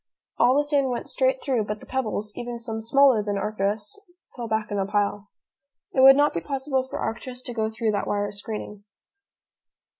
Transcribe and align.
All 0.39 0.55
the 0.57 0.63
sand 0.63 0.89
went 0.89 1.07
straight 1.07 1.39
through, 1.39 1.65
but 1.65 1.79
the 1.79 1.85
pebbles, 1.85 2.33
even 2.35 2.57
some 2.57 2.81
smaller 2.81 3.21
than 3.21 3.37
Arcturus, 3.37 3.99
fell 4.35 4.47
back 4.47 4.71
in 4.71 4.79
a 4.79 4.85
pile. 4.87 5.29
It 5.93 5.99
would 6.01 6.15
not 6.17 6.33
be 6.33 6.41
possible 6.41 6.81
for 6.81 6.97
Arcturus 6.97 7.43
to 7.43 7.53
go 7.53 7.69
through 7.69 7.91
that 7.91 8.07
wire 8.07 8.31
screening. 8.31 8.83